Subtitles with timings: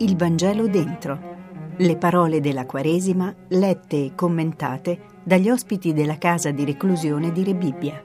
[0.00, 1.18] Il Vangelo dentro.
[1.76, 8.00] Le parole della Quaresima lette e commentate dagli ospiti della casa di reclusione di Rebibbia.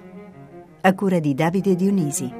[0.81, 2.33] A cura di Davide Dionisi.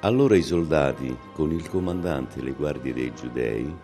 [0.00, 3.74] Allora i soldati, con il comandante e le guardie dei giudei,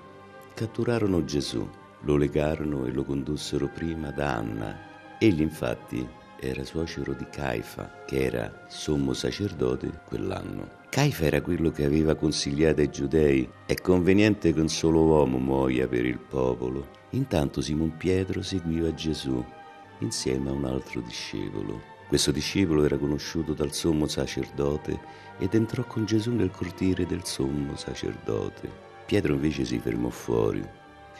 [0.53, 1.67] catturarono Gesù,
[2.03, 4.79] lo legarono e lo condussero prima da Anna.
[5.19, 6.07] Egli infatti
[6.39, 10.79] era suocero di Caifa, che era sommo sacerdote quell'anno.
[10.89, 15.87] Caifa era quello che aveva consigliato ai giudei, è conveniente che un solo uomo muoia
[15.87, 16.89] per il popolo.
[17.11, 19.45] Intanto Simon Pietro seguiva Gesù
[19.99, 21.81] insieme a un altro discepolo.
[22.09, 24.99] Questo discepolo era conosciuto dal sommo sacerdote
[25.39, 28.89] ed entrò con Gesù nel cortile del sommo sacerdote.
[29.07, 30.61] Pietro invece si fermò fuori,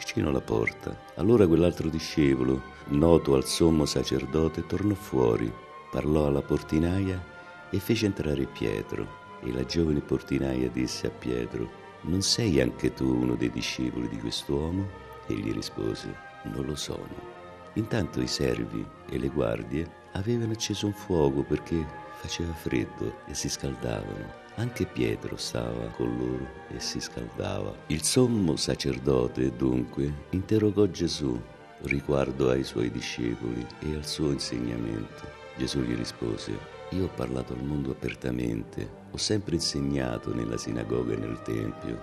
[0.01, 0.97] vicino alla porta.
[1.15, 5.51] Allora quell'altro discepolo, noto al sommo sacerdote, tornò fuori,
[5.91, 7.23] parlò alla portinaia
[7.69, 9.19] e fece entrare Pietro.
[9.43, 11.69] E la giovane portinaia disse a Pietro,
[12.01, 14.87] non sei anche tu uno dei discepoli di quest'uomo?
[15.27, 16.13] Egli rispose,
[16.45, 17.39] non lo sono.
[17.73, 21.85] Intanto i servi e le guardie avevano acceso un fuoco perché
[22.15, 24.40] faceva freddo e si scaldavano.
[24.55, 27.73] Anche Pietro stava con loro e si scaldava.
[27.87, 31.39] Il sommo sacerdote, dunque, interrogò Gesù
[31.83, 35.39] riguardo ai suoi discepoli e al suo insegnamento.
[35.57, 36.57] Gesù gli rispose,
[36.89, 41.99] io ho parlato al mondo apertamente, ho sempre insegnato nella sinagoga e nel Tempio,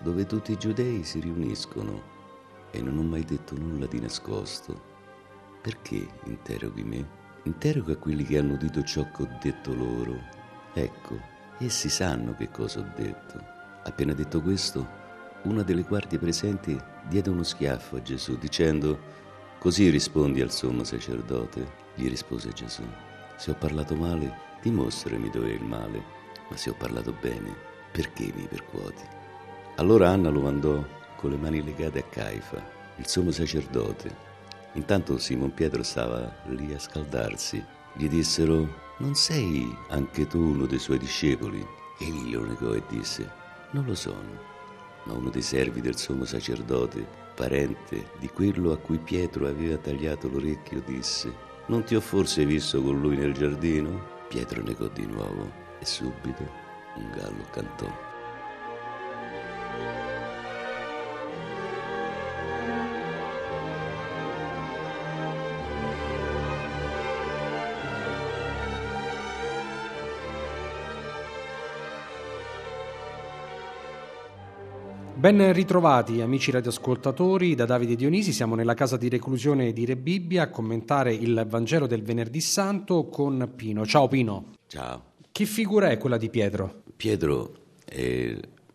[0.00, 2.16] dove tutti i giudei si riuniscono,
[2.70, 4.80] e non ho mai detto nulla di nascosto.
[5.60, 7.06] Perché interroghi me?
[7.44, 10.16] Interroga quelli che hanno udito ciò che ho detto loro.
[10.74, 13.40] Ecco, essi sanno che cosa ho detto.
[13.84, 14.86] Appena detto questo,
[15.42, 16.78] una delle guardie presenti
[17.08, 19.16] diede uno schiaffo a Gesù, dicendo,
[19.58, 21.86] Così rispondi al sommo sacerdote.
[21.94, 22.84] Gli rispose Gesù,
[23.36, 24.32] se ho parlato male,
[24.62, 26.02] dimostrami dove è il male,
[26.48, 27.52] ma se ho parlato bene,
[27.90, 29.02] perché mi percuoti?
[29.76, 30.84] Allora Anna lo mandò
[31.16, 32.64] con le mani legate a Caifa,
[32.96, 34.26] il sommo sacerdote,
[34.78, 37.64] Intanto Simon Pietro stava lì a scaldarsi.
[37.94, 41.66] Gli dissero, non sei anche tu uno dei suoi discepoli?
[41.98, 43.30] Egli lo negò e disse,
[43.70, 44.56] non lo sono.
[45.04, 50.28] Ma uno dei servi del sommo sacerdote, parente di quello a cui Pietro aveva tagliato
[50.28, 51.32] l'orecchio, disse,
[51.66, 54.16] non ti ho forse visto con lui nel giardino?
[54.28, 56.42] Pietro negò di nuovo e subito
[56.96, 58.07] un gallo cantò.
[75.18, 80.44] Ben ritrovati amici radioascoltatori da Davide Dionisi, siamo nella casa di reclusione di Re Bibbia
[80.44, 83.84] a commentare il Vangelo del Venerdì Santo con Pino.
[83.84, 84.52] Ciao Pino.
[84.68, 85.14] Ciao.
[85.32, 86.82] Che figura è quella di Pietro?
[86.94, 87.52] Pietro
[87.84, 88.32] è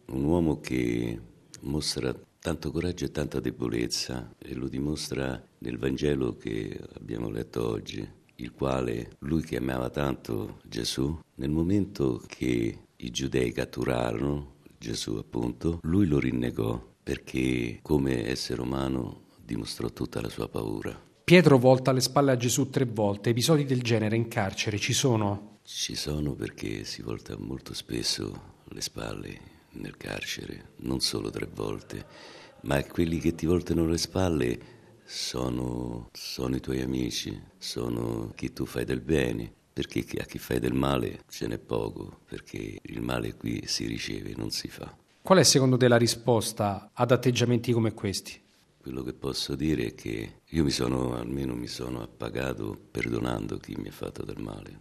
[0.07, 1.17] un uomo che
[1.61, 8.05] mostra tanto coraggio e tanta debolezza e lo dimostra nel Vangelo che abbiamo letto oggi,
[8.35, 14.52] il quale lui che amava tanto Gesù, nel momento che i giudei catturarono
[14.83, 20.93] Gesù appunto, lui lo rinnegò perché come essere umano dimostrò tutta la sua paura.
[21.23, 25.59] Pietro volta le spalle a Gesù tre volte, episodi del genere in carcere ci sono?
[25.63, 29.39] Ci sono perché si volta molto spesso le spalle
[29.71, 32.05] nel carcere, non solo tre volte,
[32.63, 34.59] ma quelli che ti voltano le spalle
[35.05, 40.59] sono, sono i tuoi amici, sono chi tu fai del bene perché a chi fai
[40.59, 44.95] del male ce n'è poco, perché il male qui si riceve, non si fa.
[45.21, 48.39] Qual è secondo te la risposta ad atteggiamenti come questi?
[48.77, 53.75] Quello che posso dire è che io mi sono, almeno mi sono appagato perdonando chi
[53.77, 54.77] mi ha fatto del male,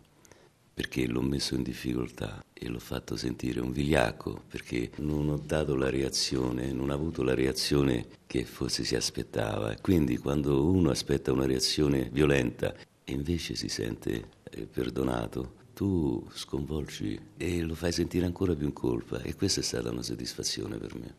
[0.74, 5.76] perché l'ho messo in difficoltà e l'ho fatto sentire un vigliacco, perché non ho dato
[5.76, 9.76] la reazione, non ho avuto la reazione che forse si aspettava.
[9.80, 12.74] Quindi quando uno aspetta una reazione violenta
[13.04, 14.40] e invece si sente
[14.70, 19.90] perdonato, tu sconvolgi e lo fai sentire ancora più in colpa e questa è stata
[19.90, 21.14] una soddisfazione per me.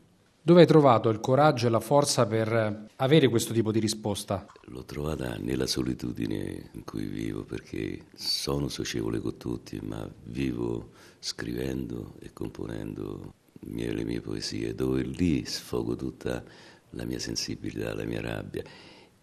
[0.45, 4.45] Dove hai trovato il coraggio e la forza per avere questo tipo di risposta?
[4.65, 10.89] L'ho trovata nella solitudine in cui vivo perché sono socievole con tutti, ma vivo
[11.19, 16.43] scrivendo e componendo le mie poesie, dove lì sfogo tutta
[16.89, 18.63] la mia sensibilità, la mia rabbia.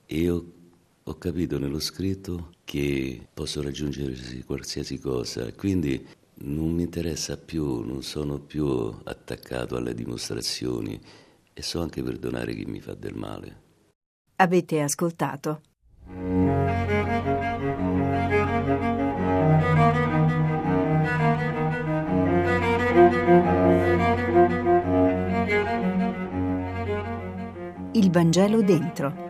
[0.06, 0.42] E ho
[1.04, 4.14] ho capito nello scritto che posso raggiungere
[4.44, 6.06] qualsiasi cosa, quindi
[6.42, 8.66] non mi interessa più, non sono più
[9.04, 11.00] attaccato alle dimostrazioni
[11.52, 13.68] e so anche perdonare chi mi fa del male.
[14.36, 15.60] Avete ascoltato
[27.92, 29.29] Il Vangelo dentro.